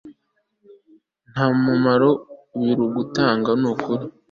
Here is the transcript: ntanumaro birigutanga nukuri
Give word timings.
ntanumaro 1.31 2.09
birigutanga 2.59 3.51
nukuri 3.61 4.05